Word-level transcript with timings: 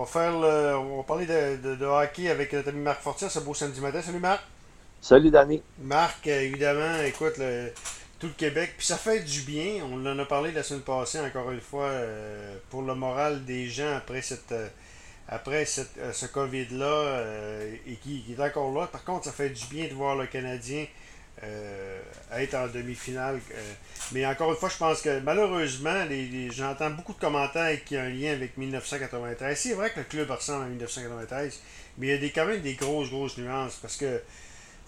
va 0.00 0.06
faire 0.06 0.32
le, 0.38 0.76
on 0.78 0.98
va 0.98 1.02
parler 1.02 1.26
de, 1.26 1.74
de, 1.76 1.84
hockey 1.84 2.28
avec 2.28 2.52
notre 2.52 2.70
ami 2.70 2.80
Marc 2.80 3.02
Fortier 3.02 3.28
ce 3.28 3.38
beau 3.40 3.54
samedi 3.54 3.80
matin. 3.80 4.00
Salut 4.00 4.18
Marc. 4.18 4.42
Salut 5.00 5.30
Danny. 5.30 5.62
Marc, 5.78 6.26
évidemment, 6.26 7.02
écoute, 7.02 7.36
le, 7.38 7.72
tout 8.18 8.28
le 8.28 8.32
Québec, 8.32 8.74
puis 8.76 8.86
ça 8.86 8.96
fait 8.96 9.20
du 9.20 9.42
bien. 9.42 9.82
On 9.84 10.06
en 10.06 10.18
a 10.18 10.24
parlé 10.24 10.52
la 10.52 10.62
semaine 10.62 10.82
passée, 10.82 11.20
encore 11.20 11.50
une 11.50 11.60
fois, 11.60 11.84
euh, 11.84 12.56
pour 12.70 12.82
le 12.82 12.94
moral 12.94 13.44
des 13.44 13.66
gens 13.66 13.96
après 13.96 14.22
cette 14.22 14.52
euh, 14.52 14.68
après 15.28 15.64
cette, 15.64 15.96
euh, 15.98 16.12
ce 16.12 16.26
COVID-là 16.26 17.22
et 17.86 17.94
qui, 17.96 18.22
qui, 18.22 18.32
est 18.32 18.40
encore 18.40 18.72
là. 18.72 18.88
Par 18.88 19.04
contre, 19.04 19.26
ça 19.26 19.32
fait 19.32 19.50
du 19.50 19.64
bien 19.66 19.86
de 19.86 19.94
voir 19.94 20.16
le 20.16 20.26
Canadien 20.26 20.86
être 22.32 22.54
en 22.54 22.66
demi-finale. 22.68 23.40
mais 24.12 24.26
encore 24.26 24.50
une 24.50 24.58
fois, 24.58 24.68
je 24.68 24.76
pense 24.76 25.00
que 25.00 25.20
malheureusement, 25.20 26.04
j'entends 26.50 26.90
beaucoup 26.90 27.14
de 27.14 27.18
commentaires 27.18 27.82
qui 27.84 27.96
ont 27.96 28.00
un 28.00 28.08
lien 28.08 28.32
avec 28.32 28.56
1993. 28.56 29.58
C'est 29.58 29.74
vrai 29.74 29.90
que 29.90 30.00
le 30.00 30.04
club 30.04 30.30
ressemble 30.30 30.64
à 30.64 30.68
1993, 30.68 31.60
mais 31.98 32.06
il 32.08 32.10
y 32.10 32.12
a 32.14 32.18
des, 32.18 32.30
quand 32.30 32.46
même 32.46 32.60
des 32.60 32.74
grosses, 32.74 33.10
grosses 33.10 33.38
nuances 33.38 33.76
parce 33.76 33.96
que 33.96 34.20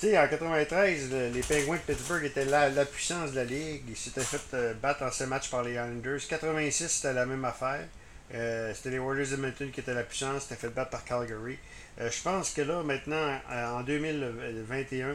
tu 0.02 0.08
sais, 0.08 0.18
en 0.18 0.26
93, 0.26 1.12
les 1.32 1.42
Penguins 1.42 1.76
de 1.76 1.92
Pittsburgh 1.92 2.24
étaient 2.24 2.44
la, 2.44 2.84
puissance 2.84 3.30
de 3.30 3.36
la 3.36 3.44
ligue. 3.44 3.84
Ils 3.88 3.96
s'étaient 3.96 4.20
fait 4.22 4.56
euh, 4.56 4.74
battre 4.74 5.04
en 5.04 5.12
ces 5.12 5.26
matchs 5.26 5.48
par 5.48 5.62
les 5.62 5.74
Islanders. 5.74 6.18
86, 6.28 6.88
c'était 6.88 7.12
la 7.12 7.24
même 7.24 7.44
affaire. 7.44 7.86
Euh, 8.34 8.72
c'était 8.74 8.90
les 8.90 8.98
Warriors 8.98 9.28
de 9.28 9.34
Edmonton 9.34 9.70
qui 9.70 9.78
étaient 9.78 9.94
la 9.94 10.02
puissance, 10.02 10.42
c'était 10.42 10.56
fait 10.56 10.70
battre 10.70 10.90
par 10.90 11.04
Calgary. 11.04 11.56
Euh, 12.00 12.10
je 12.10 12.20
pense 12.20 12.50
que 12.50 12.62
là, 12.62 12.82
maintenant, 12.82 13.38
en 13.48 13.82
2021, 13.82 15.14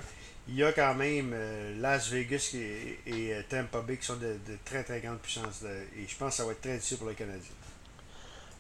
il 0.50 0.56
y 0.56 0.64
a 0.64 0.72
quand 0.72 0.96
même 0.96 1.36
Las 1.80 2.10
Vegas 2.10 2.56
et, 2.56 3.00
et, 3.06 3.34
Tampa 3.50 3.82
Bay 3.82 3.98
qui 3.98 4.06
sont 4.06 4.16
de, 4.16 4.38
très 4.64 4.84
très 4.84 5.00
grandes 5.00 5.20
puissances. 5.20 5.64
et 5.64 6.08
je 6.08 6.18
pense 6.18 6.30
que 6.30 6.36
ça 6.36 6.46
va 6.46 6.52
être 6.52 6.62
très 6.62 6.76
difficile 6.76 6.98
pour 6.98 7.10
les 7.10 7.16
Canadiens. 7.16 7.42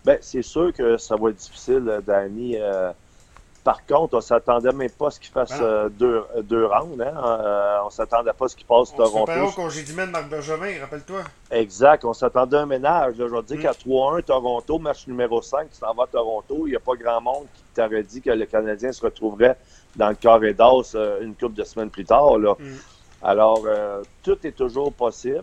Ben, 0.03 0.17
c'est 0.21 0.41
sûr 0.41 0.71
que 0.73 0.97
ça 0.97 1.15
va 1.15 1.29
être 1.29 1.37
difficile, 1.37 2.01
Danny. 2.05 2.57
Par 3.67 3.85
contre, 3.85 4.15
on 4.15 4.21
s'attendait 4.21 4.71
même 4.71 4.89
pas 4.91 5.07
à 5.07 5.11
ce 5.11 5.19
qu'il 5.19 5.29
fasse 5.29 5.51
euh, 5.59 5.89
deux, 5.89 6.23
deux, 6.43 6.65
rounds. 6.65 7.01
Hein? 7.01 7.13
Euh, 7.17 7.79
on 7.83 7.89
s'attendait 7.89 8.31
pas 8.31 8.45
à 8.45 8.47
ce 8.47 8.55
qu'il 8.55 8.65
passe 8.65 8.93
on 8.93 8.95
Toronto. 8.95 9.31
On 9.35 9.51
congédiement 9.51 10.07
de 10.07 10.11
Marc 10.11 10.29
Bergevin, 10.29 10.79
rappelle-toi. 10.79 11.23
Exact. 11.51 12.05
On 12.05 12.13
s'attendait 12.13 12.55
à 12.55 12.61
un 12.61 12.65
ménage. 12.65 13.15
Je 13.17 13.23
veux 13.23 13.41
dire 13.41 13.59
qu'à 13.59 13.73
3-1, 13.73 14.23
Toronto, 14.23 14.79
match 14.79 15.05
numéro 15.07 15.41
5, 15.41 15.69
tu 15.69 15.81
t'en 15.81 15.93
vas 15.93 16.03
à 16.03 16.07
Toronto. 16.07 16.65
Il 16.65 16.69
n'y 16.69 16.75
a 16.77 16.79
pas 16.79 16.95
grand 16.95 17.19
monde 17.19 17.47
qui 17.53 17.63
t'aurait 17.75 18.03
dit 18.03 18.21
que 18.21 18.29
le 18.29 18.45
Canadien 18.45 18.93
se 18.93 19.01
retrouverait 19.01 19.57
dans 19.97 20.07
le 20.07 20.15
carré 20.15 20.53
d'os 20.53 20.95
euh, 20.95 21.19
une 21.19 21.35
couple 21.35 21.55
de 21.55 21.65
semaines 21.65 21.89
plus 21.89 22.05
tard. 22.05 22.37
Là. 22.37 22.55
Mm. 22.57 22.75
Alors, 23.21 23.65
tout 24.23 24.37
est 24.47 24.53
toujours 24.53 24.93
possible. 24.93 25.41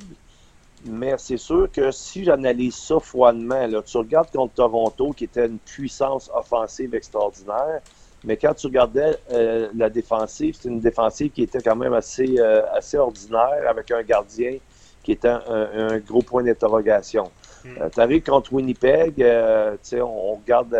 Mais 0.86 1.14
c'est 1.18 1.36
sûr 1.36 1.68
que 1.70 1.90
si 1.90 2.24
j'analyse 2.24 2.74
ça 2.74 2.98
froidement, 3.00 3.66
là, 3.66 3.82
tu 3.82 3.98
regardes 3.98 4.30
contre 4.30 4.54
Toronto, 4.54 5.12
qui 5.12 5.24
était 5.24 5.44
une 5.44 5.58
puissance 5.58 6.30
offensive 6.34 6.94
extraordinaire, 6.94 7.82
mais 8.24 8.36
quand 8.36 8.54
tu 8.54 8.66
regardais 8.66 9.18
euh, 9.32 9.68
la 9.76 9.90
défensive, 9.90 10.56
c'est 10.58 10.68
une 10.68 10.80
défensive 10.80 11.30
qui 11.30 11.42
était 11.42 11.60
quand 11.60 11.76
même 11.76 11.92
assez, 11.92 12.36
euh, 12.38 12.62
assez 12.72 12.96
ordinaire 12.96 13.68
avec 13.68 13.90
un 13.90 14.02
gardien 14.02 14.56
qui 15.02 15.12
était 15.12 15.28
un, 15.28 15.98
gros 15.98 16.22
point 16.22 16.42
d'interrogation. 16.42 17.30
Hmm. 17.64 17.68
Euh, 17.80 17.88
tu 17.92 18.00
arrives 18.00 18.22
contre 18.22 18.54
Winnipeg, 18.54 19.22
on, 19.22 20.02
on 20.02 20.34
regarde, 20.34 20.74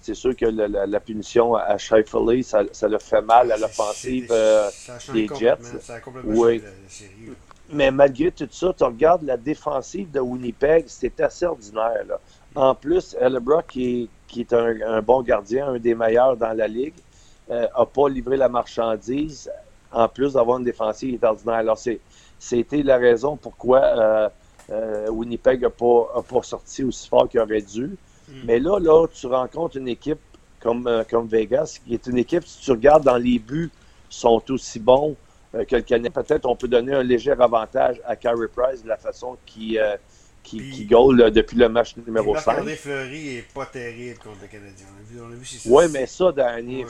c'est 0.00 0.14
sûr 0.14 0.36
que 0.36 0.46
la, 0.46 1.00
punition 1.00 1.56
à 1.56 1.76
Shifley, 1.76 2.42
ça, 2.42 2.62
ça 2.70 2.86
le 2.86 2.98
fait 2.98 3.22
mal 3.22 3.50
à 3.50 3.56
l'offensive 3.56 4.32
des 5.12 5.28
Jets. 5.36 5.56
oui. 6.24 6.62
Mais 7.72 7.90
malgré 7.92 8.32
tout 8.32 8.48
ça, 8.50 8.72
tu 8.76 8.82
regardes 8.82 9.22
la 9.22 9.36
défensive 9.36 10.10
de 10.10 10.18
Winnipeg, 10.18 10.84
c'est 10.88 11.20
assez 11.20 11.46
ordinaire. 11.46 12.04
Là. 12.08 12.20
En 12.54 12.74
plus, 12.74 13.16
qui 13.68 14.02
est 14.02 14.08
qui 14.30 14.40
est 14.40 14.52
un, 14.52 15.02
bon 15.02 15.22
gardien, 15.22 15.68
un 15.68 15.78
des 15.78 15.94
meilleurs 15.94 16.36
dans 16.36 16.56
la 16.56 16.68
ligue, 16.68 16.94
n'a 17.48 17.68
euh, 17.78 17.84
pas 17.84 18.08
livré 18.08 18.36
la 18.36 18.48
marchandise, 18.48 19.50
en 19.92 20.08
plus 20.08 20.34
d'avoir 20.34 20.58
une 20.58 20.64
défensive 20.64 21.18
ordinaire. 21.22 21.56
Alors, 21.56 21.78
c'était 22.38 22.82
la 22.82 22.96
raison 22.96 23.36
pourquoi 23.36 23.80
euh, 23.80 24.28
euh, 24.70 25.10
Winnipeg 25.10 25.62
n'a 25.62 25.70
pas, 25.70 26.22
pas, 26.28 26.42
sorti 26.42 26.84
aussi 26.84 27.08
fort 27.08 27.28
qu'il 27.28 27.40
aurait 27.40 27.60
dû. 27.60 27.96
Hmm. 28.28 28.34
Mais 28.44 28.60
là, 28.60 28.78
là, 28.78 29.06
tu 29.08 29.26
rencontres 29.26 29.76
une 29.76 29.88
équipe 29.88 30.20
comme, 30.60 31.04
comme 31.10 31.26
Vegas, 31.26 31.80
qui 31.84 31.94
est 31.94 32.06
une 32.06 32.18
équipe, 32.18 32.44
si 32.46 32.60
tu 32.60 32.70
regardes 32.70 33.02
dans 33.02 33.16
les 33.16 33.38
buts, 33.38 33.70
sont 34.08 34.42
aussi 34.50 34.78
bons 34.78 35.16
que 35.52 35.76
le 35.76 35.82
Canadien. 35.82 36.10
Peut-être 36.10 36.46
on 36.46 36.54
peut 36.54 36.68
donner 36.68 36.94
un 36.94 37.02
léger 37.02 37.32
avantage 37.32 38.00
à 38.04 38.14
Carey 38.14 38.46
Price 38.54 38.84
de 38.84 38.88
la 38.88 38.96
façon 38.96 39.36
qu'il 39.46 39.80
qui, 40.42 40.70
qui 40.70 40.84
goal 40.86 41.30
depuis 41.30 41.56
le 41.56 41.68
match 41.68 41.94
numéro 41.96 42.36
5. 42.36 42.64
Le 42.64 42.74
Fleury 42.74 43.34
n'est 43.36 43.44
pas 43.54 43.66
terrible 43.66 44.18
contre 44.18 44.38
le 44.42 44.48
Canadien. 44.48 44.86
On 45.18 45.26
a 45.26 45.34
vu, 45.34 45.44
vu 45.44 45.58
Oui, 45.66 45.84
mais 45.92 46.06
ça, 46.06 46.32
Danny, 46.32 46.84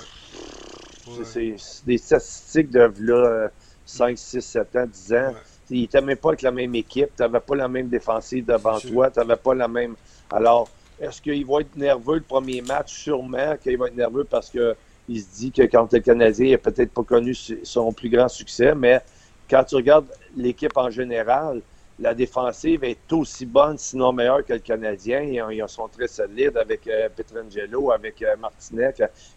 c'est 1.24 1.56
des 1.86 1.98
statistiques 1.98 2.70
de 2.70 2.92
là, 3.00 3.50
5, 3.84 4.16
6, 4.16 4.40
7 4.40 4.76
ans, 4.76 4.86
10 4.86 5.12
ans. 5.14 5.34
Il 5.70 5.82
n'était 5.82 6.00
même 6.00 6.16
pas 6.16 6.30
avec 6.30 6.42
la 6.42 6.50
même 6.50 6.74
équipe. 6.74 7.10
Tu 7.16 7.22
n'avais 7.22 7.40
pas 7.40 7.54
la 7.54 7.68
même 7.68 7.88
défensive 7.88 8.44
devant 8.44 8.78
toi. 8.78 9.10
Tu 9.10 9.18
n'avais 9.18 9.36
pas 9.36 9.54
la 9.54 9.68
même. 9.68 9.94
Alors, 10.30 10.68
est-ce 11.00 11.22
qu'il 11.22 11.46
va 11.46 11.60
être 11.60 11.76
nerveux 11.76 12.16
le 12.16 12.22
premier 12.22 12.60
match? 12.60 12.92
Sûrement 12.92 13.56
qu'il 13.56 13.78
va 13.78 13.86
être 13.86 13.96
nerveux 13.96 14.24
parce 14.24 14.50
qu'il 14.50 15.20
se 15.20 15.38
dit 15.38 15.52
que 15.52 15.62
quand 15.62 15.92
le 15.92 16.00
Canadien, 16.00 16.46
il 16.46 16.50
n'a 16.52 16.58
peut-être 16.58 16.92
pas 16.92 17.04
connu 17.04 17.34
son 17.34 17.92
plus 17.92 18.08
grand 18.08 18.28
succès, 18.28 18.74
mais 18.74 19.00
quand 19.48 19.64
tu 19.64 19.76
regardes 19.76 20.06
l'équipe 20.36 20.76
en 20.76 20.90
général, 20.90 21.62
la 22.00 22.14
défensive 22.14 22.82
est 22.82 23.12
aussi 23.12 23.44
bonne, 23.44 23.76
sinon 23.76 24.12
meilleure 24.12 24.44
que 24.44 24.54
le 24.54 24.58
Canadien. 24.60 25.20
Ils, 25.20 25.62
sont 25.68 25.86
très 25.88 26.08
solides 26.08 26.56
avec 26.56 26.86
euh, 26.88 27.10
Petrangelo, 27.14 27.92
avec 27.92 28.22
euh, 28.22 28.36
Martinez. 28.38 28.92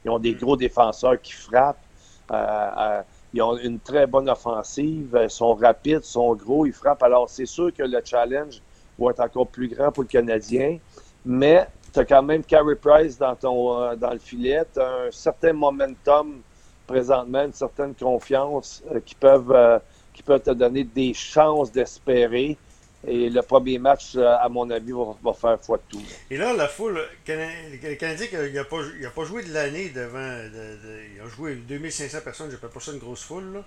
Ils 0.06 0.10
ont 0.10 0.20
des 0.20 0.34
gros 0.34 0.56
défenseurs 0.56 1.20
qui 1.22 1.34
frappent. 1.34 1.84
Euh, 2.32 3.02
ils 3.34 3.42
ont 3.42 3.58
une 3.58 3.80
très 3.80 4.08
bonne 4.08 4.30
offensive. 4.30 5.20
Ils 5.22 5.30
sont 5.30 5.54
rapides, 5.56 6.04
sont 6.04 6.34
gros, 6.36 6.66
ils 6.66 6.72
frappent. 6.72 7.04
Alors, 7.04 7.30
c'est 7.30 7.46
sûr 7.46 7.74
que 7.74 7.84
le 7.84 8.00
challenge 8.04 8.62
va 8.98 9.12
être 9.12 9.20
encore 9.20 9.48
plus 9.48 9.68
grand 9.68 9.92
pour 9.92 10.04
le 10.04 10.10
Canadien. 10.10 10.78
Mais 11.26 11.68
tu 11.92 12.00
as 12.00 12.06
quand 12.06 12.24
même 12.24 12.44
Carey 12.46 12.76
Price 12.76 13.18
dans, 13.18 13.36
ton, 13.36 13.96
dans 13.98 14.12
le 14.12 14.20
filet. 14.20 14.64
Tu 14.74 14.80
as 14.80 15.08
un 15.08 15.12
certain 15.12 15.52
momentum 15.52 16.42
présentement, 16.88 17.44
une 17.44 17.54
certaine 17.54 17.94
confiance 17.94 18.82
qui 19.06 19.16
peuvent 19.16 19.82
qui 20.14 20.24
peut 20.24 20.40
te 20.40 20.52
donner 20.52 20.84
des 20.84 21.14
chances 21.14 21.72
d'espérer. 21.72 22.58
Et 23.06 23.30
le 23.30 23.42
premier 23.42 23.80
match, 23.80 24.16
euh, 24.16 24.38
à 24.40 24.48
mon 24.48 24.70
avis, 24.70 24.94
va, 24.94 25.34
faire 25.34 25.60
foi 25.62 25.78
de 25.78 25.84
tout. 25.90 26.04
Et 26.32 26.38
là, 26.38 26.54
la 26.54 26.70
foule, 26.70 27.02
le 27.28 27.96
Canadien, 27.96 28.28
il 28.32 28.54
n'a 28.54 28.64
pas, 28.64 28.78
pas, 29.14 29.26
joué 29.26 29.44
de 29.44 29.54
l'année 29.54 29.90
devant. 29.90 30.20
De, 30.20 30.78
ils 31.14 31.22
ont 31.22 31.28
joué 31.28 31.56
2500 31.56 32.20
personnes, 32.24 32.50
je 32.50 32.56
ne 32.56 32.72
pas 32.72 32.80
ça 32.80 32.94
une 32.94 33.00
grosse 33.00 33.24
foule. 33.24 33.62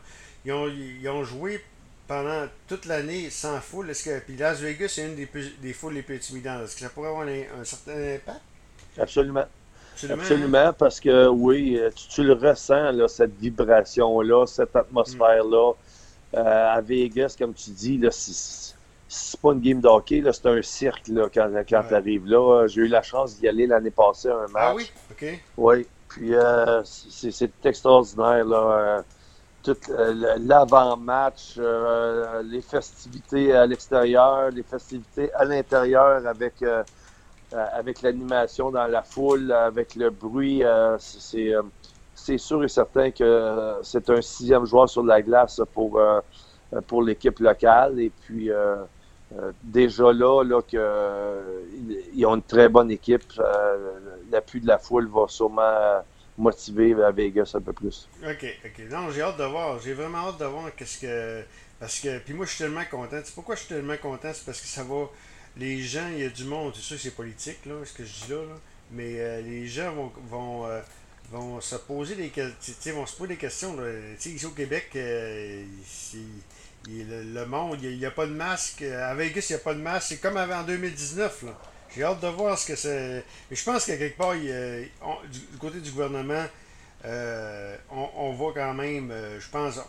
Ils, 0.47 0.53
ont, 0.53 0.69
ils, 0.69 1.07
ont, 1.11 1.23
joué 1.23 1.61
pendant 2.09 2.47
toute 2.67 2.87
l'année 2.87 3.29
sans 3.29 3.61
foule. 3.61 3.91
Est-ce 3.91 4.05
que, 4.05 4.19
puis 4.21 4.37
Las 4.37 4.61
Vegas, 4.61 4.93
c'est 4.95 5.05
une 5.05 5.17
des, 5.17 5.29
des 5.61 5.73
foules 5.75 5.95
les 5.95 6.03
plus 6.03 6.17
intimidantes. 6.17 6.63
Est-ce 6.65 6.75
que 6.75 6.81
ça 6.81 6.89
pourrait 6.89 7.09
avoir 7.09 7.27
un, 7.27 7.65
certain 7.65 8.15
impact? 8.15 8.41
Absolument. 8.97 9.45
Absolument, 10.09 10.59
hein? 10.59 10.73
parce 10.73 11.01
que 11.01 11.27
oui, 11.27 11.79
tu, 12.11 12.23
le 12.23 12.35
ressens, 12.35 12.93
là, 12.93 13.09
cette 13.09 13.37
vibration-là, 13.39 14.47
cette 14.47 14.77
atmosphère-là. 14.77 15.71
Euh, 15.71 15.86
à 16.33 16.81
Vegas, 16.81 17.37
comme 17.39 17.55
tu 17.55 17.71
dis, 17.71 17.99
là, 17.99 18.11
c'est 18.11 19.41
pas 19.41 19.53
une 19.53 19.61
game 19.61 19.81
d'hockey, 19.81 20.23
c'est 20.33 20.47
un 20.47 20.63
cirque 20.63 21.09
là, 21.09 21.29
quand, 21.33 21.51
quand 21.69 21.85
tu 21.89 21.95
arrives 21.95 22.27
là. 22.27 22.67
J'ai 22.67 22.83
eu 22.83 22.89
la 22.89 23.03
chance 23.03 23.37
d'y 23.37 23.49
aller 23.49 23.67
l'année 23.67 23.91
passée 23.91 24.29
un 24.29 24.49
match. 24.49 24.53
Ah 24.55 24.75
oui? 24.75 24.91
OK. 25.11 25.41
Oui. 25.57 25.87
Puis 26.09 26.35
euh, 26.35 26.83
c'est 26.85 27.51
extraordinaire. 27.65 28.45
Là, 28.45 28.57
euh, 28.57 29.03
tout 29.63 29.77
l'avant-match, 30.39 31.59
les 32.45 32.63
festivités 32.63 33.53
à 33.53 33.67
l'extérieur, 33.67 34.51
les 34.51 34.63
festivités 34.63 35.33
à 35.35 35.45
l'intérieur 35.45 36.25
avec, 36.27 36.65
avec 37.53 38.03
l'animation 38.03 38.71
dans 38.71 38.87
la 38.87 39.03
foule, 39.03 39.51
avec 39.51 39.97
le 39.97 40.11
bruit. 40.11 40.63
c'est 40.99 41.53
c'est 42.17 42.39
sûr 42.39 42.65
et 42.65 42.69
certain 42.69 43.11
que 43.11 43.23
euh, 43.23 43.83
c'est 43.83 44.09
un 44.09 44.23
sixième 44.23 44.65
joueur 44.65 44.89
sur 44.89 45.05
la 45.05 45.21
glace 45.21 45.61
pour, 45.75 46.01
euh, 46.01 46.21
pour 46.87 47.03
l'équipe 47.03 47.39
locale. 47.39 48.01
Et 48.01 48.11
puis, 48.11 48.51
euh, 48.51 48.77
déjà 49.63 50.13
là, 50.13 50.43
là 50.43 50.61
ils 52.15 52.27
ont 52.27 52.35
une 52.35 52.43
très 52.43 52.69
bonne 52.69 52.91
équipe. 52.91 53.23
L'appui 54.33 54.61
de 54.61 54.67
la 54.67 54.79
foule 54.79 55.09
va 55.09 55.27
sûrement 55.29 56.03
motiver 56.39 56.95
à 57.03 57.11
Vegas 57.11 57.53
un 57.55 57.61
peu 57.61 57.73
plus. 57.75 58.09
OK, 58.23 58.47
OK. 58.65 58.85
Non, 58.91 59.11
j'ai 59.11 59.21
hâte 59.21 59.39
de 59.39 59.45
voir. 59.45 59.79
J'ai 59.79 59.93
vraiment 59.93 60.29
hâte 60.29 60.41
de 60.41 60.47
voir 60.47 60.75
qu'est-ce 60.75 60.99
que. 60.99 61.43
Parce 61.79 62.01
que. 62.01 62.19
Puis 62.21 62.33
moi, 62.33 62.47
je 62.47 62.53
suis 62.53 62.65
tellement 62.65 62.85
content. 62.91 63.19
C'est 63.23 63.35
pourquoi 63.35 63.57
je 63.57 63.61
suis 63.61 63.75
tellement 63.75 63.97
content? 64.01 64.31
C'est 64.33 64.47
parce 64.47 64.61
que 64.61 64.67
ça 64.67 64.83
va. 64.85 65.11
Les 65.59 65.79
gens, 65.79 66.09
il 66.13 66.21
y 66.21 66.25
a 66.25 66.31
du 66.31 66.45
monde. 66.45 66.73
C'est 66.75 66.83
sûr 66.83 66.97
que 66.97 67.03
c'est 67.03 67.15
politique, 67.15 67.65
là, 67.67 67.75
ce 67.85 67.93
que 67.93 68.05
je 68.05 68.25
dis 68.25 68.31
là. 68.31 68.39
Mais 68.91 69.43
les 69.43 69.67
gens 69.67 69.93
vont 70.31 70.67
vont 71.31 71.61
se 71.61 71.77
poser 71.77 72.15
des 72.15 72.29
questions, 72.29 72.95
vont 72.95 73.07
se 73.07 73.17
poser 73.17 73.29
des 73.29 73.37
questions. 73.37 73.77
Ici 74.19 74.47
au 74.47 74.51
Québec, 74.51 74.91
euh, 74.97 75.65
le, 76.89 77.45
monde, 77.45 77.79
il 77.83 77.99
n'y 77.99 78.07
a, 78.07 78.11
pas 78.11 78.27
de 78.27 78.33
masque. 78.33 78.83
À 78.83 79.15
Vegas, 79.15 79.47
il 79.51 79.53
n'y 79.53 79.61
a 79.61 79.65
pas 79.65 79.75
de 79.75 79.81
masque. 79.81 80.07
C'est 80.09 80.21
comme 80.21 80.37
avant 80.37 80.61
en 80.61 80.65
2019. 80.65 81.43
Là. 81.45 81.59
J'ai 81.95 82.05
hâte 82.05 82.21
de 82.21 82.29
voir 82.29 82.59
ce 82.59 82.67
que 82.67 82.77
c'est. 82.77 83.25
Mais 83.51 83.57
je 83.57 83.65
pense 83.65 83.87
qu'à 83.87 83.97
quelque 83.97 84.17
part, 84.17 84.35
du, 84.35 85.59
côté 85.59 85.81
du 85.81 85.91
gouvernement, 85.91 86.45
euh, 87.05 87.77
on, 87.91 88.33
va 88.33 88.47
quand 88.55 88.75
même, 88.75 89.11
euh, 89.11 89.39
je 89.41 89.49
pense, 89.49 89.81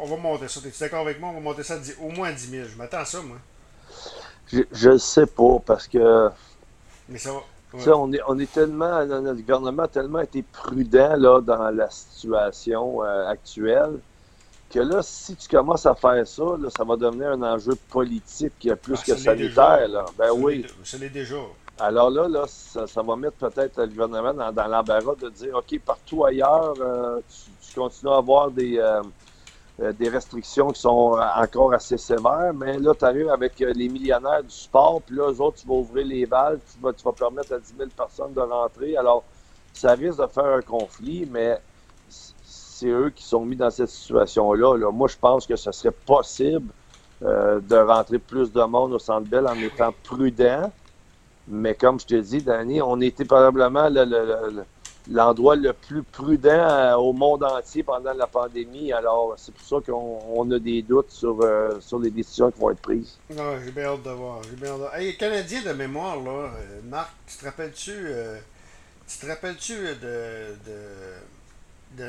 on, 0.00 0.06
va 0.06 0.16
monter 0.16 0.48
ça. 0.48 0.60
Es-tu 0.66 0.78
d'accord 0.78 1.00
avec 1.00 1.20
moi? 1.20 1.30
On 1.30 1.34
va 1.34 1.40
monter 1.40 1.62
ça 1.62 1.78
au 2.00 2.10
moins 2.10 2.32
10 2.32 2.50
000. 2.50 2.68
Je 2.68 2.76
m'attends 2.76 2.98
à 2.98 3.04
ça, 3.04 3.20
moi. 3.20 3.38
Je 4.50 4.88
ne 4.90 4.98
sais 4.98 5.26
pas, 5.26 5.58
parce 5.64 5.88
que. 5.88 6.30
Mais 7.08 7.18
ça 7.18 7.32
va. 7.32 7.40
On, 7.86 8.12
est, 8.12 8.20
on 8.26 8.38
est 8.38 8.52
tellement, 8.52 9.04
notre 9.06 9.40
gouvernement 9.40 9.84
a 9.84 9.88
tellement 9.88 10.20
été 10.20 10.42
prudent 10.42 11.16
là, 11.16 11.40
dans 11.40 11.70
la 11.70 11.88
situation 11.90 13.02
euh, 13.02 13.28
actuelle 13.28 13.98
que 14.70 14.80
là, 14.80 15.00
si 15.02 15.36
tu 15.36 15.48
commences 15.48 15.86
à 15.86 15.94
faire 15.94 16.26
ça, 16.26 16.44
là, 16.58 16.68
ça 16.74 16.84
va 16.84 16.96
devenir 16.96 17.28
un 17.28 17.42
enjeu 17.42 17.74
politique 17.90 18.68
plus 18.82 18.96
ah, 18.98 19.02
que 19.06 19.16
sanitaire. 19.16 19.88
Là. 19.88 20.06
Ben 20.16 20.30
oui. 20.34 20.66
Ça 20.82 20.96
l'est 20.96 21.10
déjà. 21.10 21.36
Alors 21.78 22.10
là, 22.10 22.28
là 22.28 22.44
ça, 22.46 23.02
va 23.02 23.16
mettre 23.16 23.36
peut-être 23.36 23.80
le 23.80 23.88
gouvernement 23.88 24.32
dans, 24.34 24.68
l'embarras 24.68 25.14
de 25.20 25.28
dire 25.30 25.56
OK, 25.56 25.78
partout 25.84 26.24
ailleurs, 26.24 26.74
euh, 26.80 27.20
tu, 27.60 27.74
continues 27.74 28.12
à 28.12 28.16
avoir 28.16 28.50
des, 28.50 28.78
euh, 28.78 29.02
des 29.78 30.08
restrictions 30.08 30.70
qui 30.70 30.80
sont 30.80 31.18
encore 31.36 31.72
assez 31.72 31.96
sévères, 31.96 32.52
mais 32.54 32.78
là, 32.78 32.94
tu 32.94 33.04
arrives 33.04 33.30
avec 33.30 33.58
les 33.58 33.88
millionnaires 33.88 34.42
du 34.42 34.54
sport, 34.54 35.00
puis 35.02 35.16
là, 35.16 35.30
eux 35.30 35.40
autres, 35.40 35.62
tu 35.62 35.66
vas 35.66 35.74
ouvrir 35.74 36.06
les 36.06 36.24
valves, 36.24 36.60
tu 36.72 36.80
vas, 36.80 36.92
tu 36.92 37.02
vas 37.02 37.12
permettre 37.12 37.54
à 37.54 37.58
10 37.58 37.74
000 37.78 37.88
personnes 37.96 38.32
de 38.34 38.40
rentrer. 38.40 38.96
Alors, 38.96 39.24
ça 39.72 39.92
risque 39.92 40.20
de 40.20 40.26
faire 40.26 40.44
un 40.44 40.60
conflit, 40.60 41.26
mais 41.30 41.58
c'est 42.08 42.88
eux 42.88 43.10
qui 43.10 43.24
sont 43.24 43.44
mis 43.44 43.56
dans 43.56 43.70
cette 43.70 43.88
situation-là. 43.88 44.76
Là. 44.76 44.90
Moi, 44.92 45.08
je 45.08 45.16
pense 45.16 45.46
que 45.46 45.56
ce 45.56 45.72
serait 45.72 45.90
possible 45.90 46.70
de 47.20 47.76
rentrer 47.76 48.18
plus 48.18 48.52
de 48.52 48.62
monde 48.62 48.92
au 48.92 48.98
Centre 48.98 49.28
Bell 49.28 49.46
en 49.46 49.54
étant 49.54 49.94
prudent 50.02 50.70
mais 51.48 51.74
comme 51.74 51.98
je 51.98 52.06
te 52.06 52.14
dis, 52.14 52.42
Danny, 52.42 52.80
on 52.80 53.00
était 53.00 53.24
probablement 53.24 53.88
l'endroit 55.10 55.56
le, 55.56 55.72
plus 55.72 56.02
prudent 56.02 56.50
euh, 56.50 56.94
au 56.94 57.12
monde 57.12 57.44
entier 57.44 57.82
pendant 57.82 58.12
la 58.12 58.26
pandémie. 58.26 58.92
Alors, 58.92 59.34
c'est 59.36 59.54
pour 59.54 59.66
ça 59.66 59.76
qu'on 59.84 60.50
a 60.50 60.58
des 60.58 60.82
doutes 60.82 61.10
sur, 61.10 61.40
euh, 61.42 61.80
sur 61.80 61.98
les 61.98 62.10
décisions 62.10 62.50
qui 62.50 62.60
vont 62.60 62.70
être 62.70 62.80
prises. 62.80 63.18
Ah, 63.38 63.54
j'ai 63.64 63.70
bien 63.72 63.84
hâte 63.84 64.02
de 64.02 64.10
voir. 64.10 64.40
Bien 64.56 64.70
hâte 64.70 64.92
de... 64.94 64.98
Hey, 64.98 65.16
Canadien 65.16 65.62
de 65.62 65.72
mémoire, 65.72 66.20
là, 66.20 66.30
euh, 66.30 66.80
Marc, 66.84 67.10
tu 67.26 67.36
te 67.36 67.44
rappelles-tu 67.44 67.92
tu 69.08 69.18
te 69.18 69.26
rappelles-tu 69.26 69.74
de, 70.00 70.54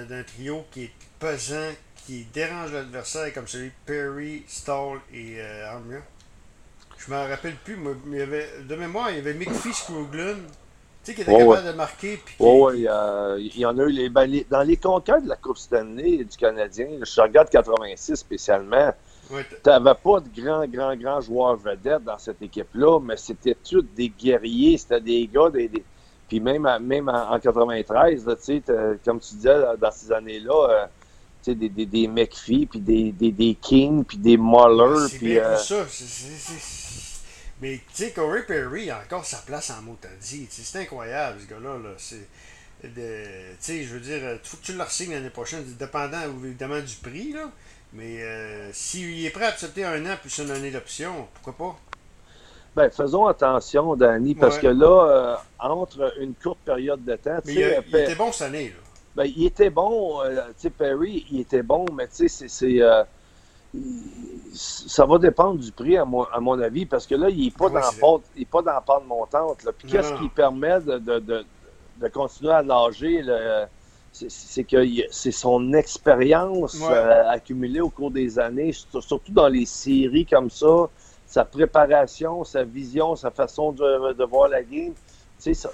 d'un 0.05 0.23
trio 0.23 0.63
qui 0.71 0.83
est 0.83 0.91
pesant, 1.19 1.71
qui 2.05 2.25
dérange 2.33 2.71
l'adversaire 2.71 3.33
comme 3.33 3.47
celui 3.47 3.69
de 3.69 3.73
Perry, 3.85 4.43
Stall 4.47 4.99
et 5.11 5.41
Armia? 5.41 5.99
Je 6.97 7.11
m'en 7.11 7.27
rappelle 7.27 7.55
plus, 7.55 7.75
mais 7.75 7.91
il 8.07 8.19
y 8.19 8.21
avait, 8.21 8.47
de 8.61 8.75
mémoire, 8.75 9.09
il 9.09 9.17
y 9.17 9.19
avait 9.19 9.33
McPhee 9.33 9.73
Scrooglin, 9.73 10.37
tu 11.03 11.11
sais, 11.11 11.15
qui 11.15 11.21
était 11.21 11.37
capable 11.37 11.67
de 11.67 11.73
marquer. 11.73 12.19
Puis 12.23 12.35
il 12.39 13.59
y 13.59 13.65
en 13.65 13.77
a 13.77 13.83
eu. 13.83 13.91
Les, 13.91 14.09
ben, 14.09 14.29
dans 14.49 14.61
les 14.61 14.77
conquêtes 14.77 15.23
de 15.23 15.29
la 15.29 15.35
Coupe 15.35 15.57
Stanley 15.57 16.23
du 16.23 16.37
Canadien, 16.37 16.87
je 17.01 17.21
regarde 17.21 17.49
86 17.49 18.15
spécialement, 18.15 18.93
tu 19.29 19.35
n'avais 19.65 19.95
pas 19.95 20.19
de 20.19 20.41
grands, 20.41 20.65
grands, 20.67 20.95
grands 20.95 21.21
joueurs 21.21 21.55
vedettes 21.55 22.03
dans 22.03 22.17
cette 22.17 22.41
équipe-là, 22.41 22.99
mais 22.99 23.17
c'était 23.17 23.57
tous 23.67 23.85
des 23.95 24.09
guerriers, 24.09 24.77
c'était 24.77 25.01
des 25.01 25.27
gars, 25.27 25.49
des, 25.49 25.69
puis 26.27 26.39
même, 26.39 26.67
même 26.81 27.09
en, 27.09 27.39
93, 27.39 28.25
tu 28.25 28.43
sais, 28.43 28.63
comme 29.05 29.19
tu 29.19 29.35
disais, 29.35 29.55
dans 29.79 29.91
ces 29.91 30.11
années-là, 30.11 30.67
euh, 30.69 30.85
des, 31.45 31.69
des, 31.69 31.85
des 31.85 32.07
McPhee, 32.07 32.65
puis 32.65 32.79
des, 32.79 33.11
des, 33.11 33.31
des 33.31 33.55
King, 33.55 34.03
puis 34.03 34.17
des 34.17 34.37
Muller. 34.37 35.07
C'est 35.09 35.19
bien 35.19 35.43
euh... 35.43 35.57
ça. 35.57 35.85
Mais 37.63 37.79
tu 37.95 38.03
sais, 38.03 38.11
Corey 38.11 38.43
Perry 38.43 38.89
a 38.89 38.99
encore 38.99 39.23
sa 39.23 39.37
place 39.37 39.69
en 39.69 39.81
motadie. 39.83 40.47
C'est 40.49 40.79
incroyable, 40.79 41.39
ce 41.39 41.49
gars-là. 41.49 41.77
Là. 41.77 41.91
C'est. 41.97 42.27
Tu 42.81 42.89
sais, 43.61 43.83
je 43.83 43.93
veux 43.93 44.01
dire, 44.01 44.33
il 44.33 44.39
faut 44.43 44.57
que 44.57 44.63
tu 44.63 44.73
le 44.73 44.83
signes 44.89 45.13
l'année 45.13 45.29
prochaine, 45.29 45.63
dépendant 45.79 46.19
évidemment 46.43 46.81
du 46.81 46.95
prix, 47.01 47.31
là. 47.31 47.49
Mais 47.93 48.21
euh, 48.21 48.69
s'il 48.73 49.25
est 49.25 49.29
prêt 49.29 49.45
à 49.45 49.49
accepter 49.49 49.85
un 49.85 50.05
an 50.05 50.17
plus 50.19 50.37
une 50.39 50.51
année 50.51 50.71
d'option, 50.71 51.29
pourquoi 51.35 51.53
pas? 51.53 51.79
Ben, 52.75 52.89
faisons 52.89 53.27
attention, 53.27 53.95
Danny, 53.95 54.35
parce 54.35 54.59
que 54.59 54.67
là, 54.67 55.07
euh, 55.07 55.35
entre 55.57 56.19
une 56.19 56.33
courte 56.33 56.59
période 56.65 57.05
de 57.05 57.15
temps. 57.15 57.39
Mais 57.45 57.53
il, 57.53 57.83
il, 57.87 57.95
était 57.95 58.15
bon 58.15 58.33
cette 58.33 58.49
année, 58.49 58.73
là. 58.75 58.83
Ben, 59.15 59.23
il 59.23 59.45
était 59.45 59.69
bon, 59.69 60.21
euh, 60.21 60.47
tu 60.47 60.63
sais, 60.63 60.69
Perry, 60.69 61.25
il 61.31 61.39
était 61.39 61.63
bon, 61.63 61.85
mais 61.93 62.09
tu 62.09 62.27
sais, 62.27 62.49
c'est. 62.49 62.81
Euh, 62.81 63.05
ça 64.53 65.05
va 65.05 65.17
dépendre 65.17 65.59
du 65.59 65.71
prix, 65.71 65.97
à 65.97 66.05
mon, 66.05 66.23
à 66.23 66.39
mon 66.39 66.59
avis, 66.59 66.85
parce 66.85 67.07
que 67.07 67.15
là, 67.15 67.29
il 67.29 67.45
n'est 67.45 67.51
pas, 67.51 67.69
dans 67.69 67.75
la 67.75 67.91
pas 68.51 68.61
dans 68.61 68.71
la 68.71 68.81
pente 68.81 69.07
montante. 69.07 69.57
Puis 69.77 69.89
qu'est-ce 69.89 70.13
qui 70.13 70.29
permet 70.29 70.79
de, 70.81 70.97
de, 70.97 71.19
de, 71.19 71.45
de, 72.01 72.07
continuer 72.07 72.53
à 72.53 72.63
nager? 72.63 73.23
C'est 74.11 74.63
que 74.63 74.85
c'est 75.09 75.31
son 75.31 75.73
expérience 75.73 76.79
euh, 76.83 77.29
accumulée 77.29 77.81
au 77.81 77.89
cours 77.89 78.11
des 78.11 78.37
années, 78.37 78.71
surtout 78.71 79.31
dans 79.31 79.47
les 79.47 79.65
séries 79.65 80.27
comme 80.27 80.51
ça, 80.51 80.87
sa 81.25 81.45
préparation, 81.45 82.43
sa 82.43 82.63
vision, 82.63 83.15
sa 83.15 83.31
façon 83.31 83.71
de, 83.71 84.13
de 84.13 84.23
voir 84.23 84.49
la 84.49 84.61
game 84.61 84.93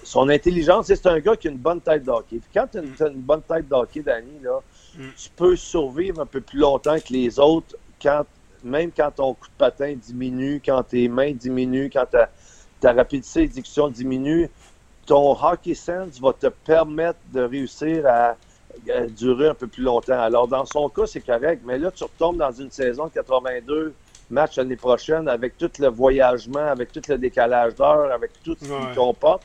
son 0.04 0.30
intelligence, 0.30 0.88
c'est 0.88 1.06
un 1.06 1.20
gars 1.20 1.36
qui 1.36 1.48
a 1.48 1.52
une 1.52 1.58
bonne 1.58 1.82
tête 1.82 2.04
d'hockey. 2.04 2.40
Quand 2.54 2.68
tu 2.72 2.80
as, 2.80 3.08
une 3.08 3.22
bonne 3.22 3.42
tête 3.42 3.68
d'hockey, 3.68 4.02
Danny, 4.02 4.40
là, 4.42 4.60
mm. 4.98 5.10
tu 5.16 5.30
peux 5.36 5.56
survivre 5.56 6.22
un 6.22 6.25
peu 6.25 6.42
plus 6.42 6.60
longtemps 6.60 6.98
que 6.98 7.14
les 7.14 7.40
autres, 7.40 7.75
quand, 8.02 8.25
même 8.64 8.92
quand 8.96 9.12
ton 9.12 9.34
coup 9.34 9.48
de 9.48 9.58
patin 9.58 9.94
diminue, 9.96 10.62
quand 10.64 10.84
tes 10.84 11.08
mains 11.08 11.32
diminuent, 11.32 11.90
quand 11.92 12.06
ta, 12.06 12.30
ta 12.80 12.94
rapidité 12.94 13.42
d'exécution 13.42 13.90
diminue. 13.90 14.50
Ton 15.06 15.32
hockey 15.32 15.74
sense 15.74 16.20
va 16.20 16.34
te 16.34 16.48
permettre 16.48 17.20
de 17.34 17.42
réussir 17.42 18.06
à, 18.08 18.36
durer 19.10 19.50
un 19.50 19.54
peu 19.56 19.68
plus 19.68 19.84
longtemps. 19.84 20.20
Alors, 20.20 20.48
dans 20.48 20.66
son 20.66 20.88
cas, 20.90 21.08
c'est 21.08 21.22
correct, 21.22 21.64
mais 21.66 21.80
là, 21.80 21.92
tu 21.92 22.04
retombes 22.04 22.38
dans 22.38 22.52
une 22.52 22.70
saison 22.70 23.08
de 23.08 23.12
82 23.12 23.94
matchs 24.30 24.58
l'année 24.58 24.76
prochaine 24.76 25.28
avec 25.28 25.58
tout 25.58 25.72
le 25.80 25.88
voyagement, 25.88 26.68
avec 26.68 26.92
tout 26.92 27.02
le 27.10 27.18
décalage 27.18 27.76
d'heure, 27.76 28.12
avec 28.12 28.32
tout 28.44 28.56
ce 28.60 28.66
qu'il 28.66 28.96
comporte 28.96 29.42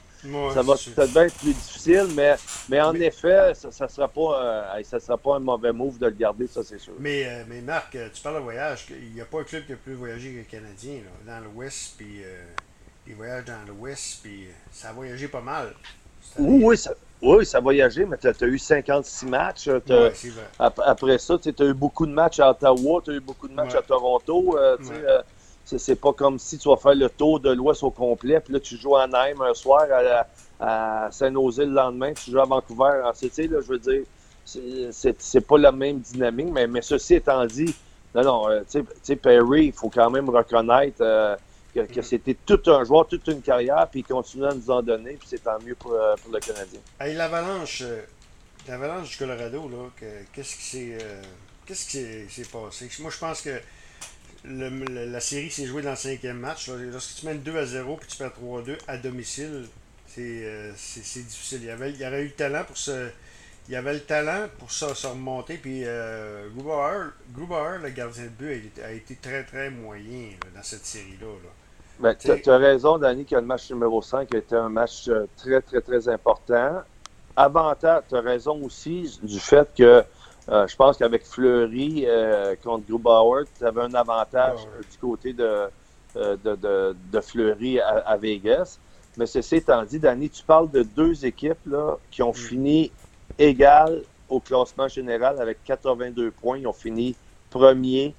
ça 0.53 0.62
va 0.62 0.75
peut-être 0.75 1.17
être 1.17 1.35
plus 1.35 1.53
difficile, 1.53 2.06
mais, 2.15 2.37
mais 2.69 2.81
en 2.81 2.94
effet, 2.94 3.53
ça 3.55 3.69
ne 3.85 3.91
sera, 3.91 4.09
pas, 4.09 4.75
euh, 4.76 4.82
ça 4.82 5.00
sera 5.00 5.19
pas 5.19 5.37
un 5.37 5.41
mauvais 5.41 5.73
move 5.73 5.99
de 5.99 6.06
le 6.06 6.12
garder, 6.12 6.47
ça 6.47 6.62
c'est 6.65 6.79
sûr. 6.79 6.94
Mais, 6.99 7.25
euh, 7.26 7.44
mais 7.49 7.61
Marc, 7.61 7.94
euh, 7.94 8.09
tu 8.12 8.23
parles 8.23 8.37
de 8.37 8.41
voyage, 8.41 8.87
il 8.91 9.12
n'y 9.12 9.21
a 9.21 9.25
pas 9.25 9.41
un 9.41 9.44
club 9.44 9.67
qui 9.67 9.73
a 9.73 9.76
plus 9.76 9.94
voyagé 9.94 10.32
que 10.32 10.38
le 10.38 10.44
Canadien 10.44 11.00
dans 11.26 11.41
l'Ouest, 11.41 11.94
puis 11.97 12.23
il 13.06 13.15
voyage 13.15 13.44
dans 13.44 13.65
l'Ouest, 13.69 14.21
puis 14.23 14.49
ça 14.73 14.91
a 14.91 14.93
voyagé 14.93 15.29
pas 15.29 15.43
mal. 15.43 15.75
Oui, 16.38 16.61
oui, 16.65 16.79
ça, 16.79 16.94
oui, 17.20 17.44
ça 17.44 17.59
a 17.59 17.61
voyagé, 17.61 18.06
mais 18.06 18.17
tu 18.17 18.27
as, 18.29 18.47
eu 18.47 18.58
56 18.58 19.27
matchs. 19.27 19.69
après 20.69 21.19
ça, 21.19 21.39
tu 21.39 21.55
as 21.58 21.67
eu 21.67 21.75
beaucoup 21.75 22.06
de 22.06 22.13
matchs 22.13 22.41
à 22.41 22.51
Ottawa, 22.51 23.03
tu 23.05 23.10
as 23.10 23.15
eu 23.15 23.20
beaucoup 23.20 23.49
de 23.49 23.55
matchs 23.55 23.75
à 23.75 23.82
Toronto. 23.82 24.56
C'est 25.65 25.99
pas 25.99 26.13
comme 26.13 26.39
si 26.39 26.59
tu 26.59 26.69
vas 26.69 26.77
faire 26.77 26.94
le 26.94 27.09
tour 27.09 27.41
de 27.41 27.51
l'Ouest 27.51 27.83
au 27.83 27.91
complet, 27.91 28.41
puis 28.41 28.53
là, 28.53 28.61
tu 28.61 28.77
joues 28.77 28.97
à 28.97 29.06
Nîmes 29.06 29.41
un 29.41 29.55
soir, 29.55 29.87
à, 30.61 31.09
Saint-Nosé 31.11 31.65
le 31.65 31.73
lendemain, 31.73 32.13
tu 32.13 32.31
joues 32.31 32.41
à 32.41 32.44
Vancouver 32.44 33.03
en 33.05 33.13
CT, 33.13 33.49
là, 33.49 33.61
je 33.61 33.69
veux 33.69 33.79
dire, 33.79 34.03
c'est 34.44 35.41
pas 35.41 35.59
la 35.59 35.73
même 35.73 36.01
dynamique, 36.01 36.49
mais, 36.53 36.67
mais 36.67 36.83
ceci 36.83 37.15
étant 37.15 37.44
dit, 37.47 37.75
non, 38.15 38.23
non, 38.23 38.51
euh, 38.51 38.61
tu 38.71 38.85
sais, 39.03 39.17
Perry, 39.17 39.67
il 39.67 39.73
faut 39.73 39.91
quand 39.91 40.11
même 40.11 40.29
reconnaître 40.29 40.99
euh, 41.01 41.35
que, 41.75 41.81
mm-hmm. 41.81 42.03
c'était 42.03 42.37
tout 42.47 42.61
un 42.67 42.85
joueur, 42.85 43.09
toute 43.09 43.27
une 43.27 43.43
carrière, 43.43 43.89
puis 43.91 44.01
il 44.01 44.05
continue 44.05 44.44
à 44.44 44.55
nous 44.55 44.71
en 44.71 44.83
donner, 44.83 45.15
puis 45.15 45.27
c'est 45.29 45.43
tant 45.43 45.59
mieux 45.61 45.75
pour, 45.75 45.94
euh, 45.94 46.15
pour 46.23 46.33
le 46.33 46.41
Canadien. 46.41 46.81
Hey, 47.01 47.15
l'avalanche, 47.15 47.83
l'avalanche 48.69 49.11
du 49.11 49.17
Colorado, 49.17 49.69
là, 49.69 50.06
qu'est-ce 50.33 50.56
qui 50.56 50.63
s'est 50.63 50.99
qu'est-ce 51.67 51.87
qui 51.87 52.31
s'est 52.31 52.51
passé? 52.51 52.89
Moi, 53.01 53.11
je 53.11 53.19
pense 53.19 53.41
que 53.41 53.61
la 54.44 55.20
série 55.20 55.51
s'est 55.51 55.67
jouée 55.67 55.82
dans 55.82 55.91
le 55.91 55.96
cinquième 55.96 56.39
match. 56.39 56.69
Lorsque 56.69 57.20
tu 57.20 57.27
mènes 57.27 57.41
2 57.41 57.56
à 57.56 57.67
0 57.67 57.96
puis 57.96 58.08
tu 58.08 58.17
perds 58.19 58.32
3-2 58.43 58.77
à 58.86 58.98
domicile, 58.98 59.67
euh, 60.19 60.72
c'est 60.77 61.27
difficile. 61.27 61.60
Il 61.63 61.67
y, 61.67 61.70
avait, 61.70 61.91
il 61.91 62.01
y 62.01 62.06
aurait 62.06 62.22
eu 62.22 62.27
le 62.27 62.32
talent 62.32 62.65
pour 62.67 62.77
se. 62.77 63.08
Il 63.67 63.72
y 63.72 63.77
avait 63.77 63.94
le 63.94 64.01
talent 64.01 64.46
pour 64.58 64.70
ça, 64.70 64.94
se 64.94 65.06
remonter. 65.06 65.56
Puis 65.56 65.82
euh, 65.84 66.48
Grubauer, 66.55 67.79
le 67.82 67.89
gardien 67.91 68.24
de 68.24 68.29
but, 68.29 68.79
a 68.84 68.93
été, 68.93 69.17
très 69.17 69.44
très 69.44 69.70
moyen 69.70 70.31
dans 70.55 70.63
cette 70.63 70.84
série-là. 70.84 71.27
Ben, 71.98 72.15
tu 72.15 72.51
as, 72.51 72.58
raison, 72.58 72.98
Danny, 72.98 73.24
que 73.24 73.36
le 73.36 73.43
match 73.43 73.70
numéro 73.70 74.03
5 74.03 74.34
a 74.34 74.39
été 74.39 74.55
un 74.55 74.69
match 74.69 75.08
euh, 75.08 75.27
très 75.36 75.63
très 75.63 75.81
très 75.81 76.08
important. 76.08 76.82
Avantage, 77.36 78.03
tu 78.08 78.17
as 78.17 78.20
raison 78.20 78.63
aussi 78.63 79.19
du 79.22 79.41
fait 79.41 79.69
que 79.77 80.05
euh, 80.48 80.67
je 80.67 80.77
pense 80.77 80.98
qu'avec 80.98 81.24
Fleury 81.24 82.05
euh, 82.06 82.55
contre 82.63 82.86
Grubauer, 82.86 83.44
tu 83.58 83.65
avais 83.65 83.82
un 83.82 83.94
avantage 83.94 84.60
du 84.91 84.98
côté 84.98 85.34
euh, 85.41 85.69
de, 86.15 86.55
de, 86.56 86.96
de, 87.13 87.20
Fleury 87.20 87.81
à, 87.81 88.17
Vegas. 88.17 88.79
Mais 89.17 89.27
ceci 89.27 89.56
étant 89.56 89.82
dit, 89.84 89.98
Danny, 89.98 90.29
tu 90.29 90.43
parles 90.43 90.70
de 90.70 90.82
deux 90.82 91.24
équipes 91.24 91.67
là, 91.67 91.96
qui 92.10 92.22
ont 92.22 92.32
mm. 92.32 92.34
fini 92.34 92.93
égales 93.39 94.03
au 94.29 94.41
classement 94.41 94.89
général 94.89 95.41
avec 95.41 95.65
82 95.65 96.31
points. 96.31 96.58
Ils 96.58 96.67
ont 96.67 96.72
fini 96.72 97.17
premier. 97.48 98.15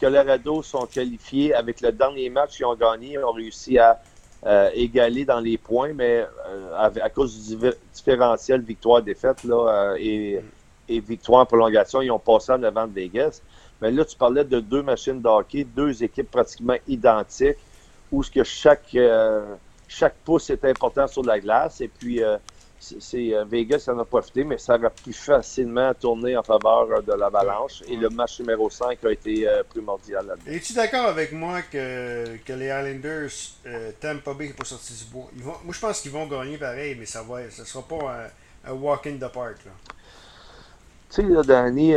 Colorado 0.00 0.62
sont 0.62 0.86
qualifiés 0.86 1.52
avec 1.52 1.80
le 1.80 1.92
dernier 1.92 2.30
match 2.30 2.56
qu'ils 2.56 2.66
ont 2.66 2.76
gagné. 2.76 3.14
Ils 3.14 3.24
ont 3.24 3.32
réussi 3.32 3.78
à 3.78 4.00
euh, 4.46 4.70
égalé 4.74 5.24
dans 5.24 5.40
les 5.40 5.58
points, 5.58 5.92
mais 5.92 6.24
euh, 6.46 6.90
à, 7.02 7.10
cause 7.10 7.48
du 7.48 7.56
différentiel 7.92 8.60
victoire-défaite 8.60 9.42
là, 9.42 9.96
et, 9.98 10.40
et, 10.88 11.00
victoire 11.00 11.42
en 11.42 11.46
prolongation, 11.46 12.02
ils 12.02 12.10
ont 12.10 12.18
passé 12.18 12.52
en 12.52 12.62
avant 12.62 12.86
de 12.86 12.92
Vegas. 12.92 13.40
Mais 13.80 13.90
là, 13.90 14.04
tu 14.04 14.16
parlais 14.16 14.44
de 14.44 14.60
deux 14.60 14.82
machines 14.82 15.20
de 15.20 15.28
hockey, 15.28 15.64
deux 15.64 16.02
équipes 16.02 16.30
pratiquement 16.30 16.76
identiques, 16.88 17.58
où 18.10 18.22
ce 18.22 18.30
que 18.30 18.44
chaque, 18.44 18.96
chaque 19.88 20.14
pouce 20.24 20.48
est 20.50 20.64
important 20.64 21.06
sur 21.06 21.22
la 21.24 21.38
glace. 21.38 21.80
Et 21.80 21.88
puis, 21.88 22.22
c'est 22.78 23.34
euh, 23.34 23.44
Vegas 23.44 23.88
en 23.88 23.98
a 23.98 24.04
profité, 24.04 24.44
mais 24.44 24.58
ça 24.58 24.76
aurait 24.76 24.90
pu 24.90 25.12
facilement 25.12 25.92
tourner 25.94 26.36
en 26.36 26.42
faveur 26.42 26.88
euh, 26.90 27.00
de 27.00 27.12
l'Avalanche. 27.12 27.82
Et 27.88 27.96
le 27.96 28.08
match 28.10 28.40
numéro 28.40 28.68
5 28.68 28.98
a 29.04 29.10
été 29.10 29.48
euh, 29.48 29.62
primordial 29.68 30.26
là-dedans. 30.26 30.52
Es-tu 30.52 30.74
d'accord 30.74 31.06
avec 31.06 31.32
moi 31.32 31.62
que, 31.62 32.36
que 32.44 32.52
les 32.52 32.66
Islanders, 32.66 33.30
euh, 33.66 33.92
Tampa 34.00 34.34
Bay 34.34 34.52
pas 34.56 34.64
sorti 34.64 34.92
du 34.94 35.04
bois? 35.10 35.30
Moi, 35.34 35.58
je 35.70 35.80
pense 35.80 36.00
qu'ils 36.00 36.12
vont 36.12 36.26
gagner 36.26 36.58
pareil, 36.58 36.96
mais 36.98 37.06
ça 37.06 37.24
ne 37.24 37.64
sera 37.64 37.82
pas 37.86 38.28
un, 38.66 38.72
walk 38.72 39.06
in 39.06 39.16
the 39.16 39.32
park. 39.32 39.58
Tu 41.08 41.22
sais, 41.22 41.28
là, 41.28 41.42
Danny, 41.44 41.94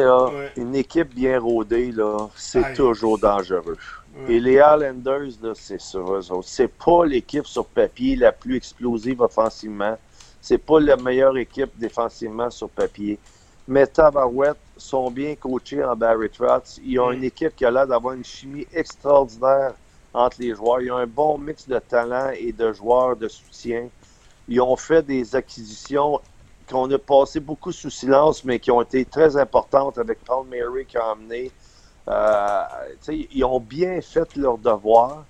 une 0.55 0.75
équipe 0.75 1.13
bien 1.13 1.39
rodée, 1.39 1.91
là, 1.91 2.29
c'est 2.35 2.73
toujours 2.73 3.17
dangereux. 3.17 3.77
Et 4.27 4.39
les 4.39 4.53
Islanders, 4.55 5.55
c'est 5.55 5.81
ça, 5.81 5.99
C'est 6.43 6.67
pas 6.77 7.05
l'équipe 7.05 7.45
sur 7.47 7.67
papier 7.67 8.15
la 8.15 8.31
plus 8.31 8.55
explosive 8.57 9.21
offensivement 9.21 9.97
c'est 10.41 10.57
pas 10.57 10.79
la 10.79 10.95
meilleure 10.97 11.37
équipe 11.37 11.71
défensivement 11.77 12.49
sur 12.49 12.69
papier. 12.69 13.19
Mais 13.67 13.85
Tabarouette 13.87 14.57
sont 14.77 15.11
bien 15.11 15.35
coachés 15.35 15.83
en 15.83 15.95
Barry 15.95 16.29
Trotz. 16.29 16.79
Ils 16.83 16.99
ont 16.99 17.11
une 17.11 17.23
équipe 17.23 17.55
qui 17.55 17.65
a 17.65 17.71
l'air 17.71 17.87
d'avoir 17.87 18.13
une 18.15 18.23
chimie 18.23 18.65
extraordinaire 18.71 19.75
entre 20.13 20.37
les 20.41 20.55
joueurs. 20.55 20.81
Ils 20.81 20.91
ont 20.91 20.97
un 20.97 21.07
bon 21.07 21.37
mix 21.37 21.67
de 21.67 21.77
talent 21.79 22.31
et 22.35 22.51
de 22.51 22.71
joueurs 22.73 23.15
de 23.15 23.27
soutien. 23.27 23.89
Ils 24.47 24.61
ont 24.61 24.75
fait 24.77 25.03
des 25.03 25.35
acquisitions 25.35 26.19
qu'on 26.69 26.89
a 26.91 26.97
passé 26.97 27.39
beaucoup 27.39 27.71
sous 27.71 27.89
silence, 27.89 28.43
mais 28.43 28.59
qui 28.59 28.71
ont 28.71 28.81
été 28.81 29.05
très 29.05 29.35
importantes 29.37 29.97
avec 29.97 30.23
Paul 30.23 30.45
Mary 30.47 30.85
qui 30.85 30.97
a 30.97 31.11
amené. 31.11 31.51
Euh, 32.07 32.63
ils 33.09 33.43
ont 33.43 33.59
bien 33.59 34.01
fait 34.01 34.35
leur 34.35 34.57
devoir. 34.57 35.25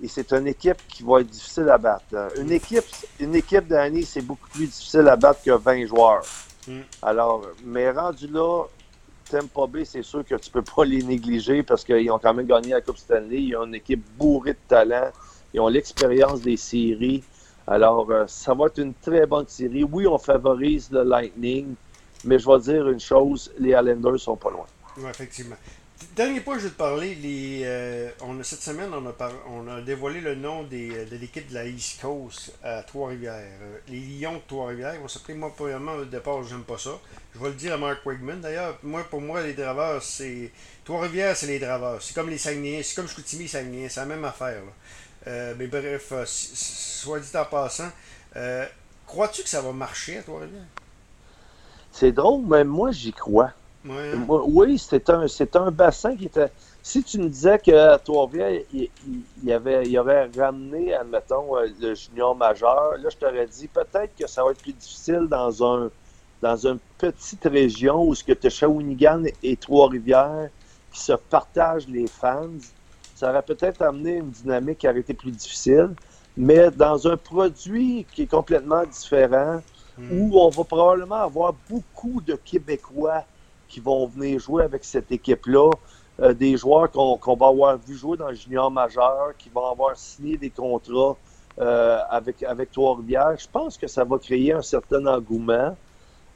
Et 0.00 0.06
c'est 0.06 0.32
une 0.32 0.46
équipe 0.46 0.76
qui 0.88 1.02
va 1.02 1.20
être 1.20 1.26
difficile 1.26 1.68
à 1.68 1.78
battre. 1.78 2.30
Une 2.38 2.52
équipe, 2.52 2.84
une 3.18 3.34
équipe 3.34 3.66
d'année, 3.66 4.02
c'est 4.02 4.22
beaucoup 4.22 4.48
plus 4.48 4.66
difficile 4.66 5.08
à 5.08 5.16
battre 5.16 5.42
que 5.42 5.50
20 5.50 5.86
joueurs. 5.86 6.22
Mm. 6.68 6.80
Alors, 7.02 7.42
mais 7.64 7.90
rendu 7.90 8.28
là, 8.28 8.64
Tampa 9.28 9.66
Bay, 9.66 9.84
c'est 9.84 10.02
sûr 10.02 10.24
que 10.24 10.36
tu 10.36 10.50
peux 10.50 10.62
pas 10.62 10.84
les 10.84 11.02
négliger 11.02 11.62
parce 11.62 11.84
qu'ils 11.84 12.10
ont 12.12 12.18
quand 12.18 12.32
même 12.32 12.46
gagné 12.46 12.70
la 12.70 12.80
Coupe 12.80 12.98
Stanley. 12.98 13.42
Ils 13.42 13.56
ont 13.56 13.64
une 13.64 13.74
équipe 13.74 14.04
bourrée 14.16 14.52
de 14.52 14.58
talent. 14.68 15.10
Ils 15.52 15.60
ont 15.60 15.68
l'expérience 15.68 16.42
des 16.42 16.56
séries. 16.56 17.24
Alors, 17.70 18.10
euh, 18.10 18.26
ça 18.26 18.54
va 18.54 18.66
être 18.66 18.78
une 18.78 18.94
très 18.94 19.26
bonne 19.26 19.46
série. 19.46 19.84
Oui, 19.84 20.06
on 20.06 20.16
favorise 20.16 20.90
le 20.90 21.02
Lightning, 21.02 21.74
mais 22.24 22.38
je 22.38 22.48
vais 22.48 22.58
dire 22.60 22.88
une 22.88 23.00
chose, 23.00 23.52
les 23.58 23.70
Islanders 23.70 24.18
sont 24.18 24.36
pas 24.36 24.50
loin. 24.50 24.64
Oui, 24.96 25.04
effectivement. 25.10 25.56
Dernier 26.16 26.40
point, 26.40 26.56
je 26.58 26.64
vais 26.64 26.70
te 26.70 26.76
parler. 26.76 27.14
Les, 27.16 27.62
euh, 27.64 28.08
on 28.22 28.40
a, 28.40 28.42
cette 28.42 28.62
semaine, 28.62 28.90
on 28.94 29.04
a, 29.06 29.30
on 29.50 29.68
a 29.68 29.82
dévoilé 29.82 30.20
le 30.20 30.34
nom 30.34 30.64
euh, 30.72 31.04
de 31.04 31.16
l'équipe 31.16 31.48
de 31.50 31.54
la 31.54 31.66
East 31.66 32.00
Coast 32.00 32.54
à 32.62 32.82
Trois-Rivières. 32.84 33.44
Les 33.88 34.00
Lions 34.00 34.34
de 34.34 34.42
Trois-Rivières 34.46 34.98
vont 35.00 35.08
s'appeler, 35.08 35.34
moi, 35.36 35.52
premièrement, 35.54 35.92
au 35.92 36.04
départ, 36.06 36.42
j'aime 36.44 36.62
pas 36.62 36.78
ça. 36.78 36.98
Je 37.34 37.38
vais 37.38 37.48
le 37.48 37.54
dire 37.54 37.74
à 37.74 37.76
Mark 37.76 37.98
Wigman. 38.06 38.40
D'ailleurs, 38.40 38.78
moi, 38.82 39.04
pour 39.10 39.20
moi, 39.20 39.42
les 39.42 39.52
Draveurs, 39.52 40.02
c'est. 40.02 40.52
Trois-Rivières, 40.84 41.36
c'est 41.36 41.48
les 41.48 41.58
Draveurs. 41.58 42.00
C'est 42.00 42.14
comme 42.14 42.30
les 42.30 42.38
Saguenayens, 42.38 42.82
c'est 42.82 42.94
comme 42.94 43.08
Chicoutimi, 43.08 43.46
Saguenayens. 43.46 43.88
C'est 43.90 44.00
la 44.00 44.06
même 44.06 44.24
affaire. 44.24 44.62
Mais 45.26 45.66
bref, 45.66 46.12
soit 46.24 47.20
dit 47.20 47.36
en 47.36 47.44
passant, 47.44 47.90
crois-tu 49.06 49.42
que 49.42 49.48
ça 49.48 49.60
va 49.60 49.72
marcher 49.72 50.18
à 50.18 50.22
Trois-Rivières? 50.22 50.62
C'est 51.92 52.12
drôle, 52.12 52.44
mais 52.46 52.64
moi, 52.64 52.92
j'y 52.92 53.12
crois. 53.12 53.52
Oui, 53.84 54.78
c'est 54.78 55.08
un, 55.10 55.26
un 55.54 55.70
bassin 55.70 56.16
qui 56.16 56.26
était. 56.26 56.50
Si 56.82 57.02
tu 57.02 57.18
me 57.18 57.28
disais 57.28 57.58
qu'à 57.58 57.98
Trois-Rivières, 57.98 58.62
il, 58.72 58.88
y 59.44 59.52
avait, 59.52 59.86
il 59.86 59.98
aurait 59.98 60.30
ramené, 60.36 60.94
admettons, 60.94 61.56
euh, 61.56 61.66
le 61.80 61.94
junior 61.94 62.34
majeur, 62.34 62.96
là, 62.98 63.08
je 63.10 63.16
t'aurais 63.16 63.46
dit 63.46 63.68
peut-être 63.68 64.14
que 64.16 64.26
ça 64.26 64.42
va 64.44 64.52
être 64.52 64.62
plus 64.62 64.72
difficile 64.72 65.26
dans 65.28 65.64
un 65.64 65.90
dans 66.40 66.56
une 66.66 66.78
petite 66.98 67.44
région 67.44 68.06
où 68.06 68.14
ce 68.14 68.22
que 68.22 68.32
tu 68.32 68.46
as 68.46 68.50
Shawinigan 68.50 69.24
et 69.42 69.56
Trois-Rivières 69.56 70.50
qui 70.92 71.00
se 71.00 71.12
partagent 71.12 71.88
les 71.88 72.06
fans. 72.06 72.48
Ça 73.18 73.30
aurait 73.30 73.42
peut-être 73.42 73.82
amené 73.82 74.18
une 74.18 74.30
dynamique 74.30 74.78
qui 74.78 74.88
aurait 74.88 75.00
été 75.00 75.12
plus 75.12 75.32
difficile. 75.32 75.90
Mais 76.36 76.70
dans 76.70 77.08
un 77.08 77.16
produit 77.16 78.06
qui 78.12 78.22
est 78.22 78.30
complètement 78.30 78.84
différent, 78.84 79.60
hmm. 79.98 80.20
où 80.20 80.38
on 80.38 80.50
va 80.50 80.62
probablement 80.62 81.16
avoir 81.16 81.52
beaucoup 81.68 82.20
de 82.20 82.36
Québécois 82.36 83.24
qui 83.66 83.80
vont 83.80 84.06
venir 84.06 84.38
jouer 84.38 84.62
avec 84.62 84.84
cette 84.84 85.10
équipe-là. 85.10 85.70
Euh, 86.20 86.32
des 86.32 86.56
joueurs 86.56 86.92
qu'on 86.92 87.34
va 87.34 87.46
avoir 87.48 87.76
vu 87.76 87.96
jouer 87.96 88.16
dans 88.16 88.28
le 88.28 88.36
junior 88.36 88.70
majeur, 88.70 89.32
qui 89.36 89.48
vont 89.50 89.66
avoir 89.66 89.96
signé 89.96 90.36
des 90.36 90.50
contrats 90.50 91.16
euh, 91.58 91.98
avec, 92.10 92.44
avec 92.44 92.70
Trois-Rivières. 92.70 93.36
Je 93.36 93.48
pense 93.50 93.76
que 93.76 93.88
ça 93.88 94.04
va 94.04 94.18
créer 94.18 94.52
un 94.52 94.62
certain 94.62 95.04
engouement 95.06 95.76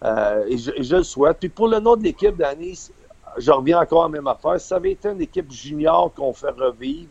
euh, 0.05 0.45
et, 0.49 0.59
je, 0.59 0.97
le 0.97 1.05
souhaite. 1.05 1.39
Puis 1.39 1.49
pour 1.49 1.69
le 1.69 1.79
nom 1.79 1.95
de 1.95 2.03
l'équipe 2.03 2.37
d'Anis, 2.37 2.91
je 3.39 3.51
reviens 3.51 3.81
encore 3.81 4.05
à 4.05 4.09
la 4.09 4.13
même 4.13 4.27
affaire. 4.27 4.61
Si 4.61 4.69
ça 4.69 4.77
avait 4.77 4.93
été 4.93 5.09
une 5.09 5.21
équipe 5.21 5.51
junior 5.51 6.13
qu'on 6.15 6.33
fait 6.33 6.51
revivre, 6.51 7.11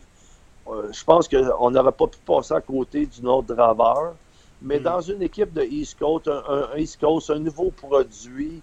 je 0.66 1.04
pense 1.04 1.28
qu'on 1.28 1.70
n'aurait 1.70 1.92
pas 1.92 2.06
pu 2.06 2.18
passer 2.24 2.54
à 2.54 2.60
côté 2.60 3.06
du 3.06 3.20
de 3.20 3.54
Draveur. 3.54 4.14
Mais 4.60 4.78
hmm. 4.78 4.82
dans 4.84 5.00
une 5.00 5.22
équipe 5.22 5.52
de 5.52 5.62
East 5.62 5.98
Coast, 5.98 6.28
un 6.28 6.76
East 6.76 7.00
Coast, 7.00 7.30
un 7.30 7.40
nouveau 7.40 7.70
produit, 7.70 8.62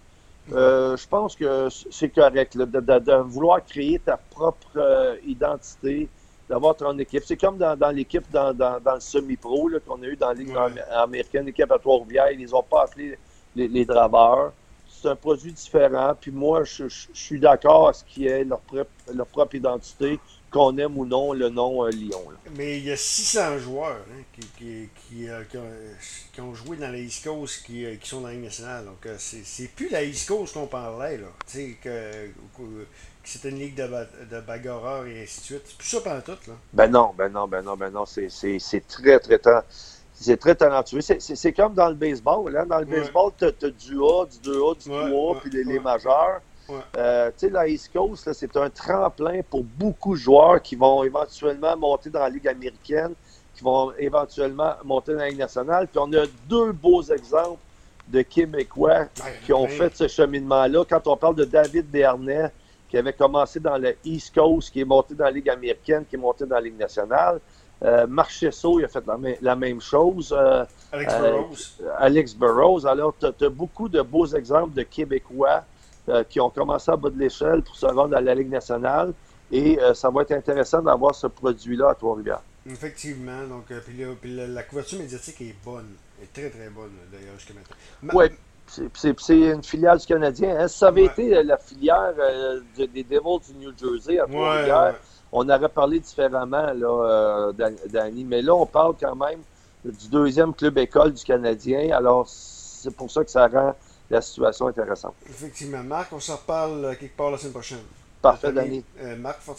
euh, 0.54 0.98
je 0.98 1.08
pense 1.08 1.36
que 1.36 1.68
c'est 1.70 2.10
correct 2.10 2.58
de, 2.58 3.22
vouloir 3.24 3.64
créer 3.64 4.00
ta 4.00 4.18
propre 4.18 4.68
euh, 4.78 5.16
identité, 5.26 6.10
d'avoir 6.50 6.76
ton 6.76 6.98
équipe. 6.98 7.24
C'est 7.26 7.38
comme 7.38 7.58
dans, 7.58 7.94
l'équipe 7.94 8.26
dans, 8.32 8.56
le 8.58 9.00
semi-pro 9.00 9.70
qu'on 9.86 10.02
a 10.02 10.08
eu 10.08 10.16
dans 10.16 10.30
la 10.30 10.34
Ligue 10.34 10.56
américaine, 10.92 11.46
l'équipe 11.46 11.72
à 11.72 11.78
Trois-Rivières. 11.78 12.32
Ils 12.32 12.56
ont 12.56 12.64
pas 12.64 12.84
appelé 12.84 13.18
les, 13.56 13.86
draveurs. 13.86 14.54
C'est 14.90 15.08
un 15.08 15.16
produit 15.16 15.54
différent. 15.54 16.14
Puis 16.20 16.32
moi, 16.32 16.64
je, 16.64 16.86
suis 17.14 17.40
d'accord 17.40 17.90
à 17.90 17.94
ce 17.94 18.04
qui 18.04 18.28
est 18.28 18.44
leur, 18.44 18.62
leur 19.14 19.28
propre 19.28 19.56
identité 19.56 20.20
qu'on 20.52 20.78
aime 20.78 20.98
ou 20.98 21.06
non 21.06 21.34
le 21.34 21.50
nom 21.50 21.86
euh, 21.86 21.90
Lyon. 21.90 22.24
Mais 22.56 22.80
il 22.80 22.86
y 22.86 22.92
a 22.92 22.98
600 22.98 23.60
joueurs 23.60 23.98
hein, 24.12 24.40
qui, 24.58 25.28
euh, 25.28 25.44
qui, 26.34 26.42
ont 26.42 26.54
joué 26.54 26.78
dans 26.78 26.92
la 26.92 26.98
East 26.98 27.24
Coast 27.24 27.66
qui, 27.66 27.86
euh, 27.86 27.96
sont 28.04 28.22
dans 28.22 28.28
la 28.28 28.34
Ligue 28.34 28.46
nationale. 28.46 28.86
Donc, 28.86 29.08
c'est 29.18 29.70
plus 29.76 29.90
la 29.90 30.04
East 30.04 30.28
Coast 30.28 30.54
qu'on 30.54 30.68
parlait. 30.68 31.18
Là. 31.18 31.28
Tu 31.48 31.78
que, 31.82 32.28
que, 32.58 32.86
c'était 33.24 33.50
une 33.50 33.60
ligue 33.60 33.76
de, 33.76 33.88
de 34.32 34.42
bagarreurs 34.42 35.06
et 35.06 35.24
ainsi 35.24 35.40
de 35.42 35.46
suite. 35.46 35.62
C'est 35.66 35.78
plus 35.78 35.88
ça 35.88 36.02
pendant 36.02 36.22
tout. 36.22 36.50
Là. 36.50 36.54
Ben 36.74 36.88
non, 36.88 37.14
ben 37.16 37.30
non, 37.30 37.48
ben 37.48 37.62
non, 37.62 37.78
ben 37.78 37.92
non. 37.92 38.06
C'est 38.06 38.88
très, 38.88 39.20
très, 39.20 39.38
très. 39.38 39.62
C'est 40.20 40.38
très 40.38 40.56
talentueux. 40.56 41.00
C'est 41.02 41.54
comme 41.54 41.74
dans 41.74 41.88
le 41.88 41.96
baseball. 41.96 42.56
Hein. 42.58 42.66
Dans 42.66 42.80
le 42.80 42.86
baseball, 42.86 43.32
tu 43.38 43.46
as, 43.46 43.52
du 43.52 43.98
A, 44.02 44.26
du 44.26 44.50
2A, 44.50 44.84
du 44.84 44.90
3A, 44.90 45.40
puis 45.40 45.50
les, 45.50 45.64
les 45.64 45.80
majeurs. 45.80 46.42
Euh, 46.98 47.30
tu 47.30 47.48
sais, 47.48 47.50
la 47.50 47.68
East 47.68 47.92
Coast, 47.92 48.32
c'est 48.34 48.56
un 48.58 48.70
tremplin 48.70 49.42
pour 49.50 49.64
beaucoup 49.64 50.14
de 50.14 50.20
joueurs 50.20 50.62
qui 50.62 50.76
vont 50.76 51.04
éventuellement 51.04 51.76
monter 51.78 52.10
dans 52.10 52.20
la 52.20 52.30
Ligue 52.30 52.48
américaine, 52.48 53.14
qui 53.56 53.64
vont 53.64 53.92
éventuellement 53.98 54.74
monter 54.84 55.14
dans 55.14 55.20
la 55.20 55.30
Ligue 55.30 55.40
nationale. 55.40 55.88
Puis 55.88 56.00
on 56.00 56.12
a 56.14 56.26
deux 56.48 56.72
beaux 56.72 57.02
exemples 57.02 57.60
de 58.08 58.22
Québécois 58.22 59.06
qui 59.46 59.54
ont 59.54 59.68
fait 59.68 59.96
ce 59.96 60.08
cheminement-là. 60.08 60.84
Quand 60.88 61.08
on 61.08 61.18
parle 61.18 61.36
de 61.36 61.46
David 61.46 61.90
Dernay, 61.90 62.52
qui 62.90 62.98
avait 62.98 63.14
commencé 63.14 63.60
dans 63.60 63.78
la 63.78 63.92
East 64.04 64.34
Coast, 64.34 64.72
qui 64.72 64.82
est 64.82 64.86
monté 64.86 65.14
dans 65.14 65.26
la 65.26 65.32
Ligue 65.32 65.50
américaine, 65.50 66.06
qui 66.10 66.16
est 66.16 66.20
monté 66.20 66.46
dans 66.46 66.56
la 66.56 66.62
Ligue 66.62 66.78
nationale. 66.78 67.40
Euh, 67.84 68.06
il 68.10 68.86
a 68.86 68.88
fait 68.88 69.04
la, 69.42 69.56
même 69.56 69.80
chose. 69.80 70.36
Euh, 70.38 70.66
Alex 70.92 71.14
Burrows. 71.14 71.56
Alex 71.98 72.36
Burrows. 72.36 72.86
Alors, 72.86 73.14
tu 73.20 73.46
as, 73.46 73.50
beaucoup 73.50 73.88
de 73.88 74.02
beaux 74.02 74.28
exemples 74.28 74.74
de 74.74 74.84
Québécois 74.84 75.64
euh, 76.10 76.24
qui 76.24 76.40
ont 76.40 76.50
commencé 76.50 76.90
à 76.90 76.96
bas 76.96 77.10
de 77.10 77.20
l'échelle 77.20 77.62
pour 77.62 77.76
se 77.76 77.86
rendre 77.86 78.16
à 78.16 78.22
la 78.22 78.34
Ligue 78.34 78.50
nationale. 78.50 79.14
Et 79.52 79.80
euh, 79.80 79.94
ça 79.94 80.10
va 80.10 80.24
être 80.24 80.32
intéressant 80.32 80.82
d'avoir 80.82 81.14
ce 81.14 81.28
produit-là 81.28 81.90
à 81.90 81.96
Trois-Rivières. 81.96 82.42
Effectivement. 82.66 83.46
Donc, 83.48 83.70
euh, 83.70 83.80
puis, 84.20 84.36
la, 84.36 84.64
couverture 84.64 84.98
médiatique 84.98 85.42
est 85.42 85.56
bonne. 85.64 85.90
est 86.22 86.34
très, 86.34 86.50
très 86.50 86.70
bonne, 86.70 86.92
d'ailleurs, 87.12 87.36
jusqu'à 87.36 87.54
maintenant. 87.54 88.20
Oui. 88.20 88.26
C'est 88.94 89.30
une 89.30 89.64
filiale 89.64 89.98
du 89.98 90.06
Canadien. 90.06 90.60
Hein. 90.60 90.68
ça 90.68 90.90
avait 90.90 91.06
été 91.06 91.44
la 91.44 91.58
filière 91.58 92.14
des 92.78 93.04
Devils 93.04 93.52
du 93.52 93.66
New 93.66 93.72
Jersey 93.76 94.20
à 94.20 94.26
Trois-Rivières, 94.26 94.96
on 95.32 95.48
aurait 95.50 95.70
parlé 95.70 96.00
différemment, 96.00 96.74
là, 96.74 97.52
Danny. 97.88 98.24
Mais 98.24 98.42
là, 98.42 98.54
on 98.54 98.66
parle 98.66 98.96
quand 99.00 99.16
même 99.16 99.40
du 99.86 100.08
deuxième 100.10 100.54
club 100.54 100.78
école 100.78 101.14
du 101.14 101.24
Canadien. 101.24 101.96
Alors, 101.96 102.28
c'est 102.28 102.96
pour 102.96 103.10
ça 103.12 103.24
que 103.24 103.32
ça 103.32 103.48
rend 103.48 103.76
la 104.10 104.22
situation 104.22 104.68
intéressante. 104.68 105.14
Effectivement. 105.30 105.84
Marc, 105.84 106.12
on 106.14 106.20
s'en 106.20 106.36
reparle 106.36 106.98
quelque 107.00 107.16
part 107.16 107.32
la 107.32 107.38
semaine 107.38 107.54
prochaine. 107.54 107.80
Parfait, 108.22 108.52
Danny. 108.52 108.84
Euh, 109.02 109.16
Marc 109.16 109.42